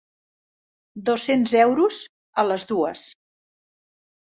Dos 1.09 1.25
cents 1.27 1.53
euros, 1.65 2.01
a 2.45 2.49
les 2.51 2.67
dues. 2.75 3.07